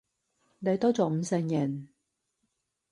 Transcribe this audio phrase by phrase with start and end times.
[0.57, 1.89] 你都仲唔承認！